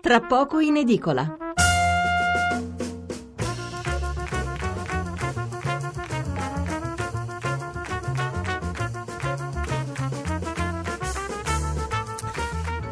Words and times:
tra 0.00 0.20
poco 0.20 0.60
in 0.60 0.76
edicola. 0.76 1.36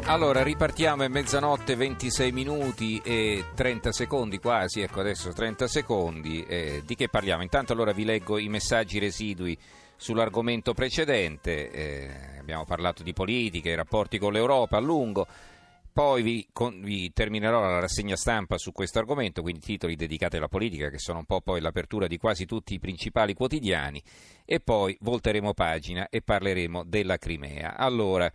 Allora, 0.05 0.41
ripartiamo, 0.41 1.03
è 1.03 1.07
mezzanotte 1.07 1.75
26 1.75 2.31
minuti 2.31 2.99
e 3.03 3.45
30 3.53 3.91
secondi 3.91 4.39
quasi, 4.39 4.81
ecco 4.81 4.99
adesso 4.99 5.31
30 5.31 5.67
secondi. 5.67 6.43
Eh, 6.43 6.81
di 6.85 6.95
che 6.95 7.09
parliamo? 7.09 7.43
Intanto 7.43 7.73
allora 7.73 7.91
vi 7.91 8.05
leggo 8.05 8.37
i 8.37 8.49
messaggi 8.49 8.97
residui 8.97 9.57
sull'argomento 9.95 10.73
precedente, 10.73 11.69
eh, 11.69 12.09
abbiamo 12.39 12.65
parlato 12.65 13.03
di 13.03 13.13
politica, 13.13 13.69
i 13.69 13.75
rapporti 13.75 14.17
con 14.17 14.31
l'Europa 14.31 14.77
a 14.77 14.79
lungo, 14.79 15.27
poi 15.91 16.21
vi, 16.21 16.47
con, 16.51 16.81
vi, 16.81 17.11
terminerò 17.11 17.59
la 17.61 17.79
rassegna 17.79 18.15
stampa 18.15 18.57
su 18.57 18.71
questo 18.71 18.99
argomento, 18.99 19.41
quindi 19.41 19.61
titoli 19.61 19.95
dedicati 19.95 20.37
alla 20.37 20.47
politica 20.47 20.89
che 20.89 20.99
sono 20.99 21.19
un 21.19 21.25
po' 21.25 21.41
poi 21.41 21.61
l'apertura 21.61 22.07
di 22.07 22.17
quasi 22.17 22.45
tutti 22.45 22.73
i 22.73 22.79
principali 22.79 23.33
quotidiani 23.33 24.01
e 24.45 24.59
poi 24.59 24.97
volteremo 25.01 25.53
pagina 25.53 26.09
e 26.09 26.21
parleremo 26.21 26.83
della 26.83 27.17
Crimea. 27.17 27.75
Allora, 27.75 28.31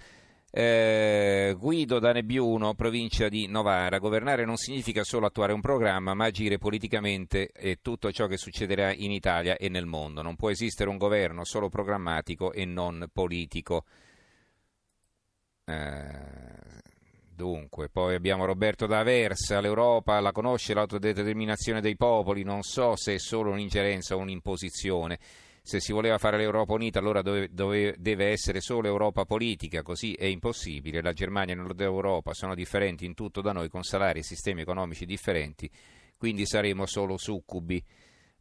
eh, 0.56 1.52
Guido 1.58 1.98
da 1.98 2.12
Nebbiuno, 2.12 2.74
provincia 2.74 3.28
di 3.28 3.48
Novara. 3.48 3.98
Governare 3.98 4.44
non 4.44 4.56
significa 4.56 5.02
solo 5.02 5.26
attuare 5.26 5.52
un 5.52 5.60
programma, 5.60 6.14
ma 6.14 6.26
agire 6.26 6.58
politicamente 6.58 7.50
e 7.50 7.78
tutto 7.82 8.12
ciò 8.12 8.28
che 8.28 8.36
succederà 8.36 8.92
in 8.92 9.10
Italia 9.10 9.56
e 9.56 9.68
nel 9.68 9.86
mondo. 9.86 10.22
Non 10.22 10.36
può 10.36 10.50
esistere 10.50 10.90
un 10.90 10.96
governo 10.96 11.44
solo 11.44 11.68
programmatico 11.68 12.52
e 12.52 12.64
non 12.66 13.08
politico. 13.12 13.84
Eh, 15.64 16.73
dunque, 17.34 17.88
poi 17.88 18.14
abbiamo 18.14 18.44
Roberto 18.44 18.86
da 18.86 19.00
Aversa. 19.00 19.60
L'Europa 19.60 20.20
la 20.20 20.32
conosce 20.32 20.74
l'autodeterminazione 20.74 21.80
dei 21.80 21.96
popoli. 21.96 22.42
Non 22.42 22.62
so 22.62 22.96
se 22.96 23.14
è 23.14 23.18
solo 23.18 23.50
un'ingerenza 23.50 24.14
o 24.14 24.18
un'imposizione 24.18 25.18
se 25.66 25.80
si 25.80 25.92
voleva 25.92 26.18
fare 26.18 26.36
l'Europa 26.36 26.74
unita 26.74 26.98
allora 26.98 27.22
dove, 27.22 27.48
dove 27.50 27.94
deve 27.96 28.26
essere 28.26 28.60
solo 28.60 28.86
Europa 28.86 29.24
politica, 29.24 29.80
così 29.80 30.12
è 30.12 30.26
impossibile. 30.26 31.00
La 31.00 31.14
Germania 31.14 31.54
e 31.54 31.56
Nord 31.56 31.80
Europa 31.80 32.34
sono 32.34 32.54
differenti 32.54 33.06
in 33.06 33.14
tutto 33.14 33.40
da 33.40 33.52
noi 33.52 33.70
con 33.70 33.82
salari 33.82 34.18
e 34.18 34.22
sistemi 34.22 34.60
economici 34.60 35.06
differenti, 35.06 35.70
quindi 36.18 36.44
saremo 36.44 36.84
solo 36.84 37.16
succubi. 37.16 37.82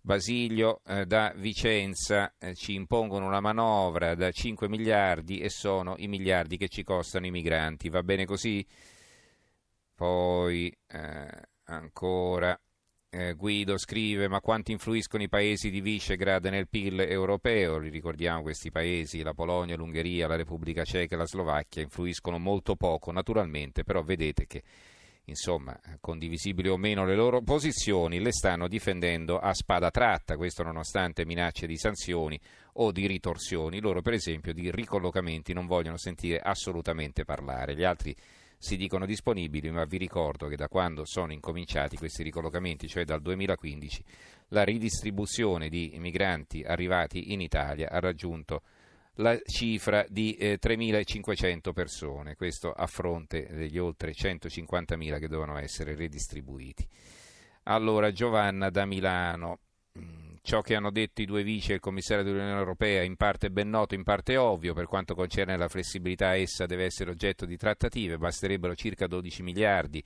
Basilio 0.05 0.81
eh, 0.85 1.05
da 1.05 1.31
Vicenza 1.33 2.35
eh, 2.37 2.55
ci 2.55 2.73
impongono 2.73 3.25
una 3.25 3.39
manovra 3.39 4.15
da 4.15 4.31
5 4.31 4.67
miliardi 4.67 5.39
e 5.39 5.47
sono 5.47 5.95
i 5.97 6.09
miliardi 6.09 6.57
che 6.57 6.67
ci 6.67 6.83
costano 6.83 7.25
i 7.25 7.31
migranti. 7.31 7.87
Va 7.87 8.03
bene 8.03 8.25
così? 8.25 8.65
Poi 9.95 10.75
eh, 10.87 11.41
ancora 11.63 12.59
eh, 13.09 13.33
Guido 13.35 13.77
scrive: 13.77 14.27
Ma 14.27 14.41
quanto 14.41 14.71
influiscono 14.71 15.23
i 15.23 15.29
paesi 15.29 15.69
di 15.69 15.79
Visegrad 15.79 16.47
nel 16.47 16.67
PIL 16.67 16.99
europeo? 16.99 17.77
Li 17.77 17.89
ricordiamo 17.89 18.41
questi 18.41 18.71
paesi, 18.71 19.21
la 19.21 19.33
Polonia, 19.33 19.77
l'Ungheria, 19.77 20.27
la 20.27 20.35
Repubblica 20.35 20.83
Ceca 20.83 21.15
e 21.15 21.17
la 21.17 21.25
Slovacchia, 21.25 21.81
influiscono 21.81 22.37
molto 22.39 22.75
poco, 22.75 23.13
naturalmente, 23.13 23.85
però 23.85 24.03
vedete 24.03 24.47
che 24.47 24.63
insomma, 25.25 25.79
condivisibili 25.99 26.67
o 26.67 26.77
meno 26.77 27.05
le 27.05 27.15
loro 27.15 27.41
posizioni, 27.41 28.19
le 28.19 28.31
stanno 28.31 28.67
difendendo 28.67 29.39
a 29.39 29.53
spada 29.53 29.89
tratta, 29.89 30.35
questo 30.35 30.63
nonostante 30.63 31.25
minacce 31.25 31.67
di 31.67 31.77
sanzioni 31.77 32.39
o 32.73 32.91
di 32.91 33.07
ritorsioni. 33.07 33.79
Loro, 33.79 34.01
per 34.01 34.13
esempio, 34.13 34.53
di 34.53 34.71
ricollocamenti 34.71 35.53
non 35.53 35.65
vogliono 35.65 35.97
sentire 35.97 36.39
assolutamente 36.39 37.23
parlare. 37.23 37.75
Gli 37.75 37.83
altri 37.83 38.15
si 38.57 38.77
dicono 38.77 39.05
disponibili, 39.05 39.69
ma 39.71 39.83
vi 39.83 39.97
ricordo 39.97 40.47
che 40.47 40.55
da 40.55 40.69
quando 40.69 41.03
sono 41.05 41.33
incominciati 41.33 41.97
questi 41.97 42.23
ricollocamenti, 42.23 42.87
cioè 42.87 43.03
dal 43.03 43.21
2015, 43.21 44.03
la 44.49 44.63
ridistribuzione 44.63 45.67
di 45.67 45.93
migranti 45.97 46.63
arrivati 46.63 47.33
in 47.33 47.41
Italia 47.41 47.89
ha 47.89 47.99
raggiunto 47.99 48.61
la 49.17 49.39
cifra 49.45 50.05
di 50.09 50.35
eh, 50.35 50.59
3.500 50.61 51.73
persone, 51.73 52.35
questo 52.35 52.71
a 52.71 52.87
fronte 52.87 53.47
degli 53.51 53.77
oltre 53.77 54.11
150.000 54.11 55.19
che 55.19 55.27
dovevano 55.27 55.57
essere 55.57 55.95
redistribuiti. 55.95 56.87
Allora 57.63 58.11
Giovanna 58.11 58.69
da 58.69 58.85
Milano, 58.85 59.59
Ciò 60.45 60.59
che 60.59 60.75
hanno 60.75 60.91
detto 60.91 61.21
i 61.21 61.25
due 61.25 61.41
vice 61.41 61.71
e 61.71 61.75
il 61.75 61.79
commissario 61.79 62.21
dell'Unione 62.21 62.59
Europea 62.59 63.01
in 63.01 63.15
parte 63.15 63.49
ben 63.49 63.69
noto, 63.69 63.95
in 63.95 64.03
parte 64.03 64.35
ovvio, 64.35 64.73
per 64.73 64.87
quanto 64.87 65.15
concerne 65.15 65.55
la 65.55 65.69
flessibilità 65.69 66.35
essa 66.35 66.65
deve 66.65 66.83
essere 66.83 67.11
oggetto 67.11 67.45
di 67.45 67.55
trattative, 67.55 68.17
basterebbero 68.17 68.75
circa 68.75 69.07
12 69.07 69.41
miliardi, 69.41 70.03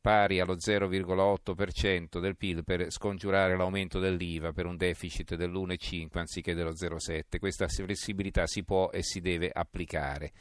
pari 0.00 0.40
allo 0.40 0.56
0,8% 0.56 2.20
del 2.20 2.36
PIL 2.36 2.64
per 2.64 2.90
scongiurare 2.90 3.56
l'aumento 3.56 3.98
dell'IVA 3.98 4.52
per 4.52 4.66
un 4.66 4.76
deficit 4.76 5.34
dell'1,5 5.34 6.18
anziché 6.18 6.54
dello 6.54 6.72
0,7. 6.72 7.38
Questa 7.38 7.68
flessibilità 7.68 8.46
si 8.46 8.64
può 8.64 8.90
e 8.90 9.02
si 9.02 9.20
deve 9.20 9.50
applicare. 9.52 10.32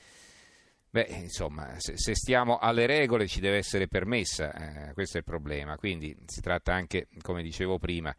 Beh, 0.89 1.07
insomma, 1.21 1.75
se, 1.77 2.15
stiamo 2.15 2.57
alle 2.57 2.85
regole 2.85 3.27
ci 3.27 3.39
deve 3.39 3.57
essere 3.57 3.87
permessa, 3.87 4.53
eh, 4.89 4.93
questo 4.93 5.17
è 5.17 5.19
il 5.19 5.25
problema. 5.25 5.75
Quindi 5.75 6.15
si 6.25 6.41
tratta 6.41 6.73
anche, 6.73 7.07
come 7.21 7.43
dicevo 7.43 7.77
prima, 7.77 8.15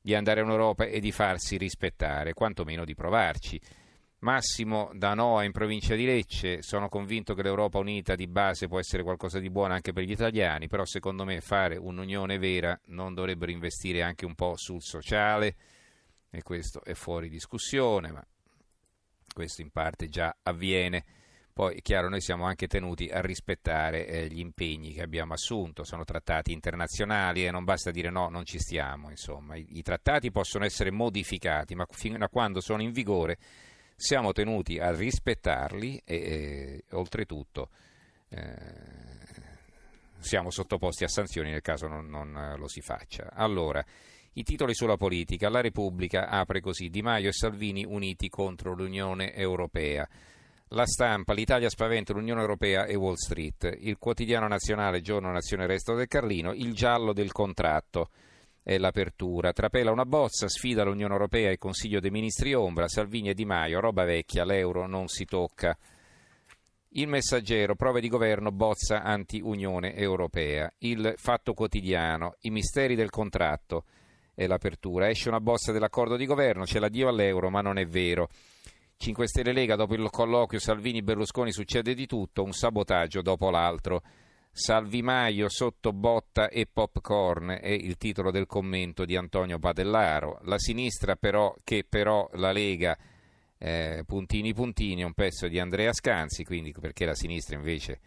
di 0.00 0.14
andare 0.14 0.40
in 0.40 0.48
Europa 0.48 0.84
e 0.84 1.00
di 1.00 1.12
farsi 1.12 1.56
rispettare, 1.56 2.34
quantomeno 2.34 2.84
di 2.84 2.94
provarci. 2.94 3.60
Massimo 4.20 4.90
da 4.92 5.14
Noa 5.14 5.44
in 5.44 5.52
provincia 5.52 5.94
di 5.94 6.04
Lecce, 6.04 6.60
sono 6.60 6.90
convinto 6.90 7.32
che 7.32 7.42
l'Europa 7.42 7.78
unita 7.78 8.14
di 8.14 8.26
base 8.26 8.68
può 8.68 8.78
essere 8.78 9.02
qualcosa 9.02 9.38
di 9.38 9.48
buono 9.48 9.72
anche 9.72 9.94
per 9.94 10.04
gli 10.04 10.10
italiani, 10.10 10.68
però 10.68 10.84
secondo 10.84 11.24
me 11.24 11.40
fare 11.40 11.76
un'unione 11.78 12.38
vera 12.38 12.78
non 12.86 13.14
dovrebbero 13.14 13.50
investire 13.50 14.02
anche 14.02 14.26
un 14.26 14.34
po' 14.34 14.56
sul 14.56 14.82
sociale 14.82 15.56
e 16.28 16.42
questo 16.42 16.84
è 16.84 16.92
fuori 16.92 17.30
discussione, 17.30 18.12
ma 18.12 18.22
questo 19.32 19.62
in 19.62 19.70
parte 19.70 20.08
già 20.08 20.36
avviene. 20.42 21.02
Poi 21.54 21.76
è 21.76 21.80
chiaro, 21.80 22.10
noi 22.10 22.20
siamo 22.20 22.44
anche 22.44 22.66
tenuti 22.66 23.08
a 23.08 23.22
rispettare 23.22 24.06
eh, 24.06 24.28
gli 24.28 24.38
impegni 24.38 24.92
che 24.92 25.02
abbiamo 25.02 25.32
assunto, 25.32 25.82
sono 25.82 26.04
trattati 26.04 26.52
internazionali 26.52 27.46
e 27.46 27.50
non 27.50 27.64
basta 27.64 27.90
dire 27.90 28.10
no, 28.10 28.28
non 28.28 28.44
ci 28.44 28.58
stiamo. 28.58 29.08
Insomma. 29.08 29.56
I, 29.56 29.78
I, 29.78 29.82
trattati 29.82 30.30
possono 30.30 30.64
essere 30.66 30.90
modificati, 30.90 31.74
ma 31.74 31.86
fino 31.90 32.22
a 32.22 32.28
quando 32.28 32.60
sono 32.60 32.82
in 32.82 32.92
vigore 32.92 33.38
siamo 34.00 34.32
tenuti 34.32 34.78
a 34.78 34.92
rispettarli 34.96 36.00
e, 36.06 36.16
e 36.16 36.84
oltretutto 36.92 37.68
eh, 38.30 38.48
siamo 40.20 40.50
sottoposti 40.50 41.04
a 41.04 41.08
sanzioni 41.08 41.50
nel 41.50 41.60
caso 41.60 41.86
non, 41.86 42.08
non 42.08 42.54
lo 42.56 42.66
si 42.66 42.80
faccia. 42.80 43.30
Allora, 43.34 43.84
i 44.34 44.42
titoli 44.42 44.74
sulla 44.74 44.96
politica. 44.96 45.50
La 45.50 45.60
Repubblica 45.60 46.28
apre 46.28 46.60
così 46.60 46.88
Di 46.88 47.02
Maio 47.02 47.28
e 47.28 47.32
Salvini 47.32 47.84
uniti 47.84 48.30
contro 48.30 48.74
l'Unione 48.74 49.34
Europea. 49.34 50.08
La 50.68 50.86
stampa, 50.86 51.34
l'Italia 51.34 51.68
spaventa 51.68 52.14
l'Unione 52.14 52.40
Europea 52.40 52.86
e 52.86 52.94
Wall 52.94 53.16
Street. 53.16 53.76
Il 53.80 53.98
quotidiano 53.98 54.48
nazionale, 54.48 55.02
giorno 55.02 55.30
Nazione 55.30 55.66
Resto 55.66 55.94
del 55.94 56.06
Carlino, 56.06 56.54
il 56.54 56.72
giallo 56.72 57.12
del 57.12 57.32
contratto 57.32 58.08
è 58.62 58.78
l'apertura. 58.78 59.52
Trapela 59.52 59.90
una 59.90 60.04
bozza, 60.04 60.48
sfida 60.48 60.84
l'Unione 60.84 61.12
Europea 61.12 61.48
e 61.48 61.52
il 61.52 61.58
Consiglio 61.58 62.00
dei 62.00 62.10
Ministri 62.10 62.54
Ombra, 62.54 62.88
Salvini 62.88 63.30
e 63.30 63.34
Di 63.34 63.44
Maio, 63.44 63.80
roba 63.80 64.04
vecchia, 64.04 64.44
l'euro 64.44 64.86
non 64.86 65.08
si 65.08 65.24
tocca. 65.24 65.76
Il 66.94 67.06
messaggero, 67.06 67.76
prove 67.76 68.00
di 68.00 68.08
governo, 68.08 68.50
bozza 68.50 69.02
anti-Unione 69.02 69.94
Europea. 69.94 70.72
Il 70.78 71.14
fatto 71.16 71.54
quotidiano, 71.54 72.34
i 72.40 72.50
misteri 72.50 72.96
del 72.96 73.10
contratto 73.10 73.84
è 74.34 74.46
l'apertura. 74.46 75.08
Esce 75.08 75.28
una 75.28 75.40
bozza 75.40 75.70
dell'accordo 75.70 76.16
di 76.16 76.26
governo, 76.26 76.64
c'è 76.64 76.80
l'addio 76.80 77.08
all'euro, 77.08 77.48
ma 77.48 77.60
non 77.60 77.78
è 77.78 77.86
vero. 77.86 78.28
5 78.96 79.26
Stelle 79.28 79.52
Lega, 79.52 79.76
dopo 79.76 79.94
il 79.94 80.10
colloquio 80.10 80.60
Salvini-Berlusconi 80.60 81.52
succede 81.52 81.94
di 81.94 82.06
tutto, 82.06 82.42
un 82.42 82.52
sabotaggio 82.52 83.22
dopo 83.22 83.48
l'altro. 83.50 84.02
Salvi 84.52 85.00
Maio 85.00 85.48
sotto 85.48 85.92
botta 85.92 86.48
e 86.48 86.66
popcorn 86.70 87.58
è 87.60 87.68
il 87.68 87.96
titolo 87.96 88.30
del 88.30 88.46
commento 88.46 89.04
di 89.04 89.16
Antonio 89.16 89.58
Padellaro. 89.58 90.40
La 90.42 90.58
sinistra 90.58 91.16
però, 91.16 91.54
che 91.62 91.86
però 91.88 92.28
la 92.34 92.50
Lega 92.50 92.96
eh, 93.56 94.02
puntini 94.06 94.52
puntini, 94.52 95.02
è 95.02 95.04
un 95.04 95.14
pezzo 95.14 95.46
di 95.46 95.58
Andrea 95.58 95.92
Scanzi, 95.92 96.44
quindi 96.44 96.72
perché 96.72 97.04
la 97.04 97.14
sinistra 97.14 97.56
invece 97.56 98.00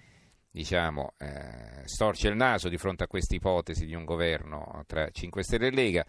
diciamo, 0.51 1.13
eh, 1.17 1.81
storce 1.85 2.27
il 2.27 2.35
naso 2.35 2.69
di 2.69 2.77
fronte 2.77 3.03
a 3.03 3.07
questa 3.07 3.35
ipotesi 3.35 3.85
di 3.85 3.95
un 3.95 4.03
governo 4.03 4.83
tra 4.85 5.09
5 5.09 5.43
Stelle 5.43 5.67
e 5.67 5.71
Lega. 5.71 6.05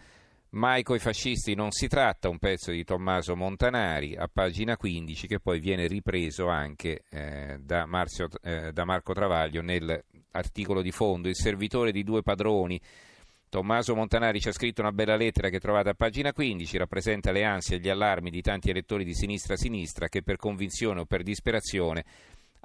Mai 0.51 0.83
coi 0.83 0.99
fascisti 0.99 1.55
non 1.55 1.71
si 1.73 1.89
tratta, 1.89 2.29
un 2.29 2.39
pezzo 2.39 2.71
di 2.71 2.85
Tommaso 2.85 3.35
Montanari 3.35 4.15
a 4.15 4.29
pagina 4.33 4.77
15 4.77 5.27
che 5.27 5.41
poi 5.41 5.59
viene 5.59 5.87
ripreso 5.87 6.49
anche 6.49 7.05
eh, 7.09 7.59
da, 7.61 7.87
Marzio, 7.87 8.29
eh, 8.43 8.73
da 8.73 8.85
Marco 8.85 9.15
Travaglio 9.15 9.63
nell'articolo 10.35 10.83
di 10.83 10.91
fondo, 10.91 11.29
il 11.29 11.37
servitore 11.37 11.93
di 11.93 12.03
due 12.03 12.23
padroni. 12.23 12.81
Tommaso 13.49 13.95
Montanari 13.95 14.41
ci 14.41 14.49
ha 14.49 14.53
scritto 14.53 14.81
una 14.81 14.91
bella 14.91 15.15
lettera 15.15 15.49
che 15.49 15.61
trovate 15.61 15.91
a 15.91 15.95
pagina 15.95 16.33
15, 16.33 16.77
rappresenta 16.77 17.31
le 17.31 17.45
ansie 17.45 17.77
e 17.77 17.79
gli 17.79 17.89
allarmi 17.89 18.31
di 18.31 18.43
tanti 18.43 18.71
elettori 18.71 19.05
di 19.05 19.15
sinistra 19.15 19.55
a 19.55 19.57
sinistra 19.57 20.09
che 20.09 20.23
per 20.23 20.37
convinzione 20.37 21.01
o 21.01 21.05
per 21.05 21.23
disperazione 21.23 22.05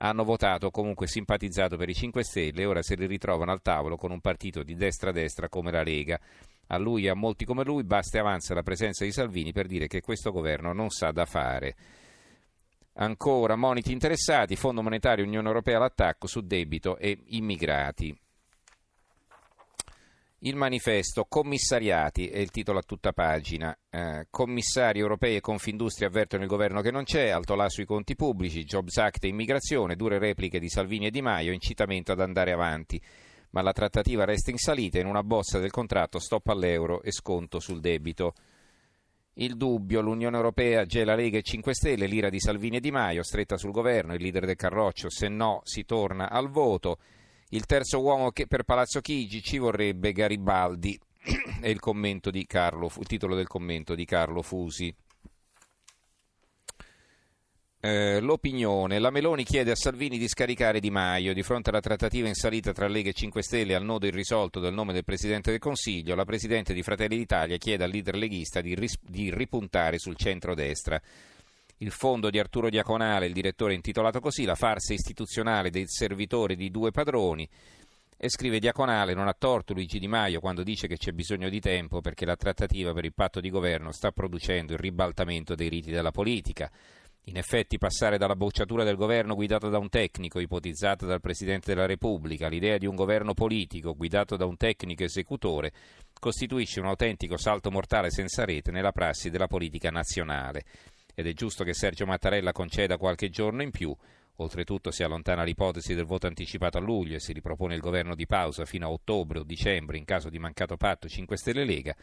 hanno 0.02 0.24
votato 0.24 0.68
o 0.68 0.72
comunque 0.72 1.08
simpatizzato 1.08 1.78
per 1.78 1.90
i 1.90 1.94
5 1.94 2.24
Stelle 2.24 2.62
e 2.62 2.66
ora 2.66 2.82
si 2.82 2.96
ritrovano 2.96 3.52
al 3.52 3.62
tavolo 3.62 3.98
con 3.98 4.12
un 4.12 4.22
partito 4.22 4.64
di 4.64 4.76
destra-destra 4.76 5.48
come 5.48 5.72
la 5.72 5.84
Lega. 5.84 6.20
A 6.72 6.78
lui 6.78 7.06
e 7.06 7.10
a 7.10 7.16
molti 7.16 7.46
come 7.46 7.64
lui 7.64 7.84
basta 7.84 8.18
e 8.18 8.22
avanza 8.22 8.54
la 8.54 8.64
presenza 8.64 9.04
di 9.04 9.12
Salvini 9.12 9.52
per 9.52 9.68
dire 9.68 9.88
che 9.88 10.02
questo 10.02 10.32
governo 10.32 10.74
non 10.74 10.90
sa 10.90 11.12
da 11.12 11.26
fare. 11.26 11.76
Ancora 13.02 13.56
moniti 13.56 13.94
interessati, 13.94 14.58
Fondo 14.58 14.82
Monetario 14.82 15.24
Unione 15.24 15.48
Europea 15.48 15.78
all'attacco 15.78 16.28
su 16.28 16.42
debito 16.42 16.98
e 16.98 17.18
immigrati. 17.28 18.14
Il 20.40 20.56
manifesto 20.58 21.24
Commissariati 21.24 22.28
è 22.28 22.40
il 22.40 22.52
titolo 22.52 22.80
a 22.80 22.84
tutta 22.84 23.14
pagina. 23.14 23.78
Eh, 23.90 24.28
commissari 24.30 25.00
europei 25.00 25.38
e 25.38 25.42
Confindustria 25.42 26.10
avvertono 26.10 26.44
il 26.44 26.50
governo 26.50 26.82
che 26.82 26.92
non 26.92 27.06
c'è, 27.06 27.30
alto 27.30 27.56
là 27.56 27.70
sui 27.70 27.86
conti 27.86 28.18
pubblici, 28.18 28.66
Jobs 28.66 28.98
Act 28.98 29.24
e 29.24 29.30
immigrazione, 29.30 29.96
dure 29.96 30.20
repliche 30.20 30.60
di 30.60 30.68
Salvini 30.68 31.08
e 31.08 31.12
Di 31.12 31.22
Maio, 31.22 31.54
incitamento 31.54 32.12
ad 32.12 32.20
andare 32.20 32.52
avanti. 32.52 33.02
Ma 33.52 33.62
la 33.62 33.72
trattativa 33.72 34.26
resta 34.26 34.52
in 34.52 34.58
salita 34.58 35.00
in 35.00 35.06
una 35.06 35.24
bozza 35.24 35.58
del 35.60 35.72
contratto 35.72 36.20
stop 36.20 36.48
all'euro 36.48 37.02
e 37.02 37.14
sconto 37.14 37.62
sul 37.62 37.80
debito. 37.80 38.34
Il 39.42 39.56
dubbio, 39.56 40.02
l'Unione 40.02 40.36
Europea 40.36 40.84
gela 40.84 41.16
Lega 41.16 41.38
e 41.38 41.42
5 41.42 41.74
Stelle, 41.74 42.08
l'ira 42.08 42.28
di 42.28 42.42
Salvini 42.42 42.76
e 42.76 42.80
Di 42.82 42.92
Maio, 42.92 43.24
stretta 43.24 43.56
sul 43.56 43.72
governo, 43.72 44.14
il 44.14 44.22
leader 44.22 44.46
del 44.46 44.58
Carroccio, 44.58 45.10
se 45.10 45.30
no 45.30 45.62
si 45.64 45.86
torna 45.86 46.30
al 46.30 46.50
voto. 46.50 46.98
Il 47.52 47.66
terzo 47.66 48.02
uomo 48.02 48.32
che 48.32 48.48
per 48.48 48.64
Palazzo 48.64 49.00
Chigi 49.00 49.42
ci 49.42 49.58
vorrebbe 49.58 50.12
Garibaldi. 50.12 51.00
È 51.62 51.70
il, 51.70 51.80
il 51.80 53.08
titolo 53.08 53.36
del 53.36 53.48
commento 53.48 53.96
di 53.96 54.04
Carlo 54.04 54.42
Fusi. 54.42 54.94
Eh, 57.82 58.20
l'opinione. 58.20 59.00
La 59.00 59.10
Meloni 59.10 59.46
chiede 59.46 59.72
a 59.72 59.76
Salvini 59.76 60.18
di 60.18 60.28
scaricare 60.28 60.82
Di 60.82 60.90
Maio. 60.90 61.34
Di 61.34 61.44
fronte 61.44 61.70
alla 61.70 61.80
trattativa 61.80 62.28
in 62.28 62.34
salita 62.34 62.74
tra 62.74 62.90
Lega 62.90 63.10
e 63.10 63.14
5 63.14 63.42
Stelle 63.42 63.74
al 63.74 63.86
nodo 63.86 64.06
irrisolto 64.06 64.60
del 64.60 64.74
nome 64.74 64.92
del 64.92 65.06
Presidente 65.06 65.52
del 65.52 65.62
Consiglio, 65.62 66.14
la 66.14 66.26
Presidente 66.26 66.74
di 66.74 66.84
Fratelli 66.84 67.16
d'Italia 67.16 67.56
chiede 67.56 67.86
al 67.86 67.90
leader 67.90 68.16
leghista 68.16 68.60
di, 68.60 68.76
ris- 68.76 69.00
di 69.02 69.34
ripuntare 69.34 69.98
sul 69.98 70.18
centro-destra 70.18 71.02
il 71.78 71.92
fondo 71.92 72.30
di 72.30 72.38
Arturo 72.38 72.70
Diaconale, 72.70 73.28
il 73.28 73.34
direttore 73.34 73.74
intitolato 73.74 74.20
così, 74.20 74.44
La 74.44 74.56
farsa 74.56 74.92
istituzionale 74.92 75.70
del 75.70 75.88
servitore 75.88 76.58
di 76.58 76.70
due 76.72 76.92
padroni. 76.92 77.48
E 78.18 78.30
scrive 78.30 78.60
Diaconale, 78.60 79.14
non 79.14 79.30
ha 79.30 79.36
torto 79.38 79.72
Luigi 79.72 80.00
Di 80.00 80.08
Maio 80.10 80.42
quando 80.42 80.64
dice 80.64 80.88
che 80.88 80.98
c'è 80.98 81.14
bisogno 81.14 81.48
di 81.48 81.62
tempo 81.62 82.02
perché 82.02 82.26
la 82.26 82.36
trattativa 82.36 82.92
per 82.92 83.06
il 83.06 83.14
patto 83.14 83.40
di 83.40 83.50
governo 83.50 83.94
sta 83.94 84.12
producendo 84.12 84.74
il 84.74 84.80
ribaltamento 84.80 85.56
dei 85.56 85.70
riti 85.70 85.90
della 85.90 86.12
politica. 86.12 86.70
In 87.30 87.38
effetti 87.38 87.78
passare 87.78 88.18
dalla 88.18 88.36
bocciatura 88.36 88.84
del 88.84 88.96
governo 88.96 89.36
guidato 89.36 89.70
da 89.70 89.78
un 89.78 89.90
tecnico, 89.90 90.40
ipotizzata 90.40 91.06
dal 91.06 91.22
Presidente 91.22 91.76
della 91.76 91.86
Repubblica, 91.86 92.48
all'idea 92.48 92.80
di 92.80 92.88
un 92.88 92.96
governo 92.96 93.36
politico 93.36 93.96
guidato 93.96 94.36
da 94.36 94.46
un 94.46 94.58
tecnico 94.58 95.04
esecutore, 95.04 95.72
costituisce 96.20 96.80
un 96.80 96.88
autentico 96.88 97.38
salto 97.38 97.70
mortale 97.70 98.10
senza 98.10 98.46
rete 98.46 98.72
nella 98.72 98.92
prassi 98.92 99.30
della 99.30 99.46
politica 99.46 99.92
nazionale 99.92 100.64
ed 101.14 101.28
è 101.28 101.34
giusto 101.34 101.64
che 101.64 101.76
Sergio 101.76 102.08
Mattarella 102.08 102.52
conceda 102.52 102.98
qualche 102.98 103.30
giorno 103.30 103.62
in 103.62 103.70
più. 103.70 103.96
Oltretutto 104.42 104.90
si 104.92 105.04
allontana 105.04 105.44
l'ipotesi 105.44 105.94
del 105.94 106.06
voto 106.06 106.28
anticipato 106.28 106.78
a 106.78 106.82
luglio 106.82 107.16
e 107.16 107.20
si 107.20 107.34
ripropone 107.34 107.76
il 107.76 107.82
governo 107.82 108.16
di 108.16 108.26
pausa 108.26 108.64
fino 108.64 108.86
a 108.86 108.92
ottobre 108.92 109.40
o 109.40 109.44
dicembre 109.44 109.98
in 109.98 110.06
caso 110.06 110.30
di 110.30 110.40
mancato 110.40 110.78
patto 110.78 111.10
5 111.10 111.36
Stelle 111.36 111.66
Lega 111.66 111.94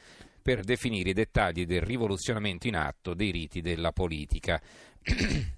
per 0.43 0.63
definire 0.63 1.11
i 1.11 1.15
dettagli 1.15 1.65
del 1.65 1.81
rivoluzionamento 1.81 2.67
in 2.67 2.77
atto 2.77 3.15
dei 3.15 3.31
riti 3.31 3.63
della 3.63 3.91
politica. 3.93 4.61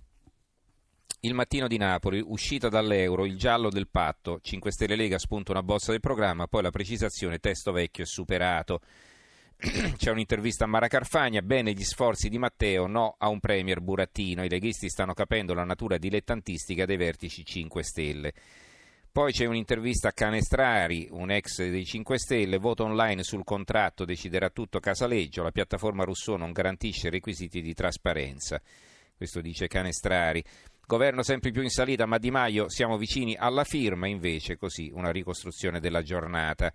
Il 1.23 1.35
mattino 1.35 1.67
di 1.67 1.79
Napoli, 1.79 2.23
uscita 2.25 2.69
dall'euro, 2.69 3.27
il 3.27 3.37
giallo 3.37 3.71
del 3.71 3.89
patto, 3.89 4.39
5 4.41 4.71
Stelle 4.71 4.95
Lega 4.95 5.19
spunta 5.19 5.51
una 5.51 5.65
bozza 5.65 5.91
del 5.91 5.99
programma, 5.99 6.47
poi 6.47 6.63
la 6.63 6.71
precisazione 6.71 7.41
testo 7.41 7.73
vecchio 7.73 8.05
e 8.05 8.07
superato. 8.07 8.81
C'è 9.97 10.13
un'intervista 10.13 10.65
a 10.65 10.69
Mara 10.69 10.87
Carfagna, 10.87 11.43
bene 11.43 11.73
gli 11.73 11.83
sforzi 11.83 12.29
di 12.29 12.39
Matteo, 12.39 12.87
no 12.87 13.17
a 13.19 13.29
un 13.29 13.41
premier 13.41 13.81
burattino, 13.81 14.45
i 14.45 14.49
leghisti 14.49 14.89
stanno 14.89 15.15
capendo 15.15 15.53
la 15.53 15.65
natura 15.65 15.99
dilettantistica 15.99 16.87
dei 16.87 16.97
vertici 16.97 17.45
5 17.45 17.83
Stelle. 17.83 18.33
Poi 19.11 19.33
c'è 19.33 19.47
un'intervista 19.47 20.09
a 20.09 20.13
Canestrari, 20.13 21.09
un 21.11 21.33
ex 21.33 21.69
dei 21.69 21.85
5 21.85 22.19
Stelle, 22.19 22.59
voto 22.59 22.85
online 22.85 23.25
sul 23.25 23.43
contratto, 23.43 24.05
deciderà 24.05 24.49
tutto 24.51 24.79
Casaleggio, 24.79 25.43
la 25.43 25.51
piattaforma 25.51 26.05
Rousseau 26.05 26.37
non 26.37 26.53
garantisce 26.53 27.11
requisiti 27.11 27.61
di 27.61 27.75
trasparenza. 27.75 28.63
Questo 29.17 29.41
dice 29.41 29.67
Canestrari. 29.67 30.45
Governo 30.87 31.25
sempre 31.25 31.51
più 31.51 31.63
in 31.63 31.71
salita, 31.71 32.07
ma 32.07 32.19
Di 32.19 32.31
Maio 32.31 32.71
siamo 32.71 32.97
vicini 32.97 33.35
alla 33.35 33.65
firma, 33.65 34.07
invece 34.07 34.57
così 34.57 34.89
una 34.95 35.11
ricostruzione 35.11 35.81
della 35.81 36.03
giornata 36.03 36.73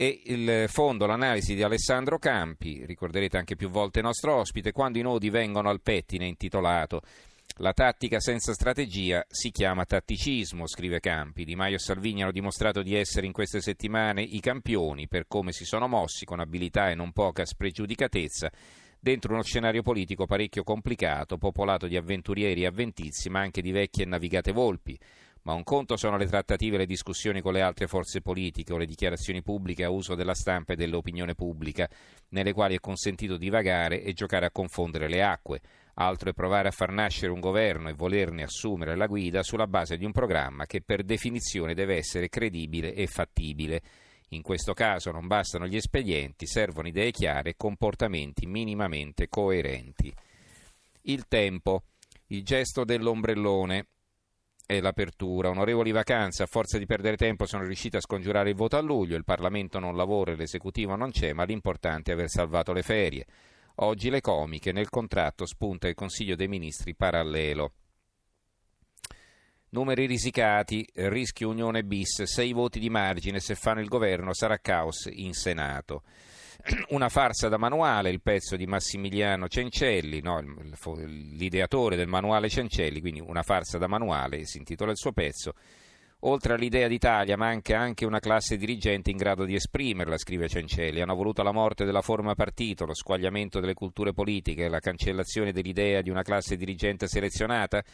e 0.00 0.20
il 0.26 0.68
fondo, 0.68 1.06
l'analisi 1.06 1.56
di 1.56 1.64
Alessandro 1.64 2.20
Campi, 2.20 2.86
ricorderete 2.86 3.36
anche 3.36 3.56
più 3.56 3.68
volte 3.68 4.00
nostro 4.00 4.36
ospite, 4.36 4.70
quando 4.70 4.98
i 4.98 5.02
nodi 5.02 5.28
vengono 5.28 5.70
al 5.70 5.80
pettine 5.80 6.24
intitolato 6.24 7.02
la 7.56 7.72
tattica 7.72 8.20
senza 8.20 8.52
strategia 8.52 9.26
si 9.28 9.50
chiama 9.50 9.84
tatticismo, 9.84 10.68
scrive 10.68 11.00
Campi. 11.00 11.44
Di 11.44 11.56
Maio 11.56 11.74
e 11.74 11.80
Salvini 11.80 12.22
hanno 12.22 12.30
dimostrato 12.30 12.82
di 12.82 12.94
essere 12.94 13.26
in 13.26 13.32
queste 13.32 13.60
settimane 13.60 14.22
i 14.22 14.38
campioni 14.38 15.08
per 15.08 15.26
come 15.26 15.50
si 15.50 15.64
sono 15.64 15.88
mossi 15.88 16.24
con 16.24 16.38
abilità 16.38 16.90
e 16.90 16.94
non 16.94 17.10
poca 17.10 17.44
spregiudicatezza 17.44 18.52
dentro 19.00 19.32
uno 19.32 19.42
scenario 19.42 19.82
politico 19.82 20.26
parecchio 20.26 20.62
complicato, 20.62 21.38
popolato 21.38 21.88
di 21.88 21.96
avventurieri 21.96 22.62
e 22.62 22.66
avventizi, 22.66 23.30
ma 23.30 23.40
anche 23.40 23.62
di 23.62 23.72
vecchie 23.72 24.04
e 24.04 24.06
navigate 24.06 24.52
volpi 24.52 24.96
ma 25.48 25.54
un 25.54 25.64
conto 25.64 25.96
sono 25.96 26.18
le 26.18 26.26
trattative 26.26 26.74
e 26.74 26.78
le 26.80 26.86
discussioni 26.86 27.40
con 27.40 27.54
le 27.54 27.62
altre 27.62 27.86
forze 27.86 28.20
politiche 28.20 28.74
o 28.74 28.76
le 28.76 28.84
dichiarazioni 28.84 29.42
pubbliche 29.42 29.82
a 29.82 29.88
uso 29.88 30.14
della 30.14 30.34
stampa 30.34 30.74
e 30.74 30.76
dell'opinione 30.76 31.34
pubblica, 31.34 31.88
nelle 32.32 32.52
quali 32.52 32.74
è 32.74 32.80
consentito 32.80 33.38
divagare 33.38 34.02
e 34.02 34.12
giocare 34.12 34.44
a 34.44 34.50
confondere 34.50 35.08
le 35.08 35.22
acque. 35.22 35.62
Altro 35.94 36.28
è 36.28 36.34
provare 36.34 36.68
a 36.68 36.70
far 36.70 36.92
nascere 36.92 37.32
un 37.32 37.40
governo 37.40 37.88
e 37.88 37.94
volerne 37.94 38.42
assumere 38.42 38.94
la 38.94 39.06
guida 39.06 39.42
sulla 39.42 39.66
base 39.66 39.96
di 39.96 40.04
un 40.04 40.12
programma 40.12 40.66
che 40.66 40.82
per 40.82 41.02
definizione 41.02 41.72
deve 41.72 41.96
essere 41.96 42.28
credibile 42.28 42.92
e 42.92 43.06
fattibile. 43.06 43.80
In 44.32 44.42
questo 44.42 44.74
caso 44.74 45.12
non 45.12 45.26
bastano 45.26 45.66
gli 45.66 45.76
espedienti, 45.76 46.46
servono 46.46 46.88
idee 46.88 47.10
chiare 47.10 47.50
e 47.50 47.56
comportamenti 47.56 48.44
minimamente 48.44 49.30
coerenti. 49.30 50.12
Il 51.04 51.26
tempo. 51.26 51.84
Il 52.26 52.44
gesto 52.44 52.84
dell'ombrellone 52.84 53.86
l'apertura. 54.80 55.48
Onorevoli 55.48 55.90
vacanze, 55.90 56.42
a 56.42 56.46
forza 56.46 56.78
di 56.78 56.86
perdere 56.86 57.16
tempo 57.16 57.46
sono 57.46 57.64
riusciti 57.64 57.96
a 57.96 58.00
scongiurare 58.00 58.50
il 58.50 58.56
voto 58.56 58.76
a 58.76 58.80
luglio, 58.80 59.16
il 59.16 59.24
Parlamento 59.24 59.78
non 59.78 59.96
lavora 59.96 60.32
e 60.32 60.36
l'esecutivo 60.36 60.94
non 60.94 61.10
c'è, 61.10 61.32
ma 61.32 61.44
l'importante 61.44 62.10
è 62.10 62.14
aver 62.14 62.28
salvato 62.28 62.72
le 62.72 62.82
ferie. 62.82 63.26
Oggi 63.76 64.10
le 64.10 64.20
comiche, 64.20 64.72
nel 64.72 64.90
contratto 64.90 65.46
spunta 65.46 65.88
il 65.88 65.94
Consiglio 65.94 66.36
dei 66.36 66.48
Ministri 66.48 66.94
parallelo. 66.94 67.72
Numeri 69.70 70.06
risicati, 70.06 70.86
rischio 70.94 71.50
Unione 71.50 71.84
bis, 71.84 72.22
sei 72.22 72.52
voti 72.52 72.78
di 72.78 72.88
margine, 72.88 73.38
se 73.38 73.54
fanno 73.54 73.80
il 73.80 73.88
governo 73.88 74.32
sarà 74.32 74.58
caos 74.58 75.08
in 75.10 75.34
Senato. 75.34 76.02
Una 76.90 77.08
farsa 77.08 77.48
da 77.48 77.56
manuale, 77.56 78.10
il 78.10 78.20
pezzo 78.20 78.56
di 78.56 78.66
Massimiliano 78.66 79.48
Cencelli, 79.48 80.20
no, 80.20 80.40
l'ideatore 80.40 81.96
del 81.96 82.08
manuale 82.08 82.48
Cencelli, 82.48 83.00
quindi 83.00 83.20
una 83.20 83.42
farsa 83.42 83.78
da 83.78 83.86
manuale, 83.86 84.44
si 84.44 84.58
intitola 84.58 84.90
il 84.90 84.96
suo 84.96 85.12
pezzo. 85.12 85.54
Oltre 86.22 86.54
all'idea 86.54 86.88
d'Italia 86.88 87.36
manca 87.36 87.78
anche 87.78 88.04
una 88.04 88.18
classe 88.18 88.56
dirigente 88.56 89.10
in 89.10 89.16
grado 89.16 89.44
di 89.44 89.54
esprimerla, 89.54 90.18
scrive 90.18 90.48
Cencelli. 90.48 91.00
Hanno 91.00 91.14
voluto 91.14 91.44
la 91.44 91.52
morte 91.52 91.84
della 91.84 92.02
forma 92.02 92.34
partito, 92.34 92.84
lo 92.86 92.94
squagliamento 92.94 93.60
delle 93.60 93.74
culture 93.74 94.12
politiche, 94.12 94.68
la 94.68 94.80
cancellazione 94.80 95.52
dell'idea 95.52 96.02
di 96.02 96.10
una 96.10 96.22
classe 96.22 96.56
dirigente 96.56 97.06
selezionata. 97.06 97.84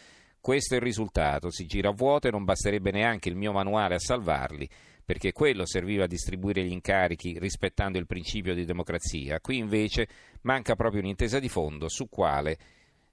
Questo 0.40 0.73
è 0.73 0.78
il 0.78 0.83
risultato. 0.83 1.50
Si 1.50 1.66
gira 1.66 1.90
a 1.90 1.92
vuoto 1.92 2.28
e 2.28 2.30
non 2.30 2.44
basterebbe 2.44 2.92
neanche 2.92 3.28
il 3.28 3.37
mio 3.37 3.52
manuale 3.52 3.97
a 3.97 4.00
salvarli 4.00 4.66
perché 5.04 5.32
quello 5.32 5.66
serviva 5.66 6.04
a 6.04 6.08
distribuire 6.08 6.64
gli 6.64 6.73
incarichi 6.73 7.38
rispettando 7.38 7.99
il 7.99 8.06
principio 8.06 8.54
di 8.54 8.64
democrazia. 8.64 9.40
Qui 9.40 9.58
invece 9.58 10.08
manca 10.42 10.75
proprio 10.75 11.02
un'intesa 11.02 11.38
di 11.38 11.49
fondo 11.49 11.88
su 11.88 12.08
quale 12.08 12.56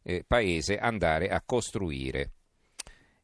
eh, 0.04 0.24
paese 0.26 0.78
andare 0.78 1.30
a 1.30 1.42
costruire. 1.46 2.32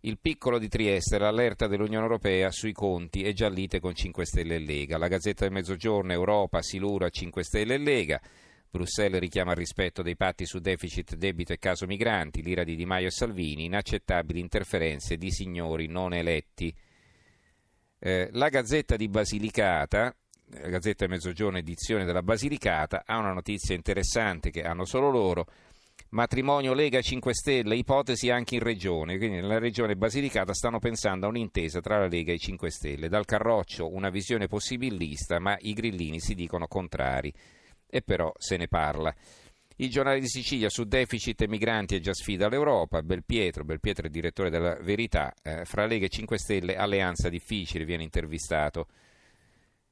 Il 0.02 0.20
piccolo 0.20 0.60
di 0.60 0.68
Trieste, 0.68 1.18
l'allerta 1.18 1.68
dell'Unione 1.68 2.06
Europea 2.06 2.52
sui 2.52 2.72
conti 2.72 3.24
è 3.24 3.34
giallite 3.34 3.80
con 3.80 3.96
5 3.96 4.26
Stelle 4.26 4.56
e 4.56 4.60
Lega. 4.60 4.98
La 4.98 5.08
Gazzetta 5.08 5.44
del 5.46 5.54
Mezzogiorno, 5.54 6.12
Europa, 6.12 6.62
Silura, 6.62 7.10
5 7.10 7.44
Stelle 7.44 7.74
e 7.74 7.80
Lega. 7.80 8.22
Bruxelles 8.70 9.20
richiama 9.20 9.52
il 9.52 9.58
rispetto 9.58 10.04
dei 10.04 10.16
patti 10.16 10.46
su 10.46 10.60
deficit, 10.60 11.16
debito 11.16 11.52
e 11.52 11.58
caso 11.58 11.88
migranti, 11.88 12.44
l'ira 12.44 12.64
di 12.64 12.76
Di 12.76 12.86
Maio 12.86 13.08
e 13.08 13.12
Salvini, 13.12 13.66
inaccettabili 13.66 14.40
interferenze 14.40 15.18
di 15.18 15.32
signori 15.32 15.88
non 15.88 16.14
eletti. 16.14 16.74
Eh, 18.00 18.30
la 18.34 18.50
Gazzetta 18.50 18.96
di 18.96 19.08
Basilicata, 19.08 20.16
la 20.62 20.70
Gazzetta 20.70 21.08
Mezzogiorno 21.08 21.58
edizione 21.58 22.06
della 22.06 22.22
Basilicata, 22.22 23.04
ha 23.06 23.18
una 23.18 23.34
notizia 23.34 23.74
interessante 23.74 24.51
che 24.51 24.62
hanno 24.62 24.86
solo 24.86 25.10
loro. 25.10 25.48
Matrimonio 26.10 26.74
Lega 26.74 27.01
5 27.01 27.34
Stelle, 27.34 27.75
ipotesi 27.75 28.30
anche 28.30 28.56
in 28.56 28.62
regione, 28.62 29.18
quindi 29.18 29.42
nella 29.42 29.58
regione 29.58 29.96
Basilicata 29.96 30.54
stanno 30.54 30.80
pensando 30.80 31.25
a 31.25 31.30
un'intesa 31.30 31.82
tra 31.82 31.98
la 31.98 32.08
Lega 32.08 32.32
e 32.32 32.36
i 32.36 32.39
5 32.39 32.70
Stelle. 32.70 33.10
Dal 33.10 33.25
Carroccio 33.25 33.92
una 33.92 34.10
visione 34.10 34.48
possibilista, 34.48 35.39
ma 35.39 35.58
i 35.60 35.74
grillini 35.74 36.20
si 36.20 36.36
dicono 36.36 36.68
contrari. 36.68 37.34
E 37.89 38.01
però 38.04 38.32
se 38.38 38.58
ne 38.58 38.68
parla. 38.68 39.13
Il 39.80 39.92
giornale 39.92 40.20
di 40.20 40.28
Sicilia 40.28 40.70
su 40.70 40.86
deficit 40.86 41.40
e 41.44 41.48
migranti 41.48 41.96
è 41.96 42.00
già 42.00 42.14
sfida 42.14 42.48
all'Europa. 42.48 43.04
Belpietro, 43.04 43.64
Belpietro 43.64 44.08
è 44.08 44.10
direttore 44.10 44.50
della 44.50 44.76
Verità, 44.82 45.36
eh, 45.44 45.66
fra 45.66 45.86
Lega 45.86 46.08
e 46.08 46.10
5 46.10 46.40
Stelle 46.40 46.76
alleanza 46.76 47.30
difficile, 47.30 47.86
viene 47.86 48.02
intervistato. 48.02 48.88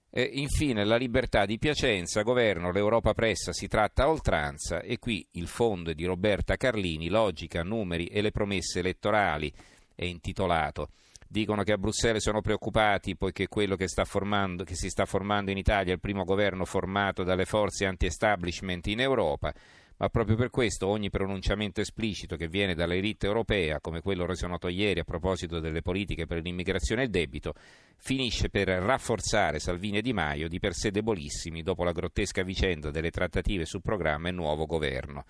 E 0.10 0.24
infine 0.24 0.86
la 0.86 0.96
libertà 0.96 1.46
di 1.46 1.60
Piacenza, 1.60 2.24
governo, 2.24 2.72
l'Europa 2.72 3.13
pressa, 3.13 3.54
si 3.54 3.68
tratta 3.68 4.04
a 4.04 4.10
oltranza 4.10 4.82
e 4.82 4.98
qui 4.98 5.24
il 5.34 5.48
fondo 5.48 5.92
è 5.92 5.94
di 5.94 6.06
Roberta 6.06 6.56
Carlini, 6.56 7.08
logica, 7.08 7.62
numeri 7.62 8.08
e 8.08 8.22
le 8.22 8.32
promesse 8.32 8.80
elettorali, 8.80 9.54
è 9.94 10.06
intitolato. 10.06 10.89
Dicono 11.36 11.63
che 11.63 11.74
a 11.74 11.77
Bruxelles 11.77 12.24
sono 12.24 12.39
preoccupati 12.39 13.18
poiché 13.18 13.50
quello 13.50 13.75
che, 13.75 13.89
formando, 13.89 14.63
che 14.63 14.74
si 14.74 14.89
sta 14.89 15.04
formando 15.04 15.51
in 15.51 15.58
Italia 15.58 15.92
è 15.92 15.96
il 15.96 16.00
primo 16.00 16.24
governo 16.24 16.63
formato 16.63 17.24
dalle 17.24 17.44
forze 17.44 17.86
anti-establishment 17.86 18.88
in 18.88 19.01
Europa 19.01 19.54
ma 19.98 20.08
proprio 20.08 20.38
per 20.38 20.50
questo 20.50 20.88
ogni 20.88 21.10
pronunciamento 21.10 21.82
esplicito 21.82 22.38
che 22.38 22.48
viene 22.48 22.74
dall'elite 22.74 23.27
europea, 23.27 23.82
come 23.82 24.01
quello 24.01 24.25
reso 24.25 24.48
noto 24.48 24.70
ieri 24.70 25.01
a 25.01 25.04
proposito 25.04 25.60
delle 25.60 25.82
politiche 25.82 26.25
per 26.25 26.42
l'immigrazione 26.42 27.01
e 27.01 27.06
il 27.06 27.12
debito, 27.12 27.54
finisce 27.98 28.50
per 28.50 28.68
rafforzare 28.70 29.60
Salvini 29.60 29.98
e 29.98 30.01
Di 30.01 30.13
Maio, 30.13 30.48
di 30.48 30.60
per 30.60 30.74
sé 30.74 30.89
debolissimi, 30.89 31.63
dopo 31.63 31.84
la 31.84 31.94
grottesca 31.94 32.44
vicenda 32.44 32.92
delle 32.92 33.10
trattative 33.10 33.65
sul 33.65 33.82
programma 33.82 34.30
e 34.30 34.32
nuovo 34.32 34.65
governo. 34.65 35.25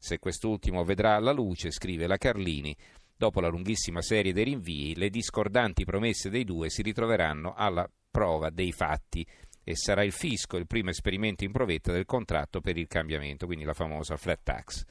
Se 0.00 0.20
quest'ultimo 0.20 0.84
vedrà 0.84 1.18
la 1.18 1.32
luce, 1.32 1.72
scrive 1.72 2.06
la 2.06 2.16
Carlini, 2.16 2.76
dopo 3.18 3.40
la 3.40 3.48
lunghissima 3.48 4.00
serie 4.00 4.32
dei 4.32 4.44
rinvii, 4.44 4.94
le 4.94 5.10
discordanti 5.10 5.84
promesse 5.84 6.30
dei 6.30 6.44
due 6.44 6.70
si 6.70 6.82
ritroveranno 6.82 7.52
alla 7.52 7.90
prova 8.10 8.48
dei 8.48 8.70
fatti 8.70 9.26
e 9.64 9.74
sarà 9.74 10.04
il 10.04 10.12
fisco 10.12 10.56
il 10.56 10.68
primo 10.68 10.90
esperimento 10.90 11.44
in 11.44 11.50
provetta 11.50 11.92
del 11.92 12.06
contratto 12.06 12.60
per 12.60 12.78
il 12.78 12.86
cambiamento, 12.86 13.46
quindi 13.46 13.64
la 13.64 13.74
famosa 13.74 14.16
flat 14.16 14.40
tax. 14.42 14.84